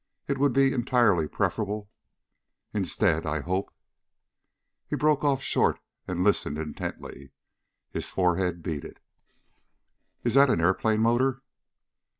It 0.27 0.39
would 0.39 0.51
be 0.51 0.73
entirely 0.73 1.27
preferable. 1.27 1.91
Instead, 2.73 3.23
I 3.27 3.41
hope" 3.41 3.71
He 4.89 4.95
broke 4.95 5.23
off 5.23 5.43
short 5.43 5.79
and 6.07 6.23
listened 6.23 6.57
intently. 6.57 7.33
His 7.91 8.09
forehead 8.09 8.63
beaded. 8.63 8.99
"Is 10.23 10.33
that 10.33 10.49
an 10.49 10.59
airplane 10.59 11.01
motor?" 11.01 11.43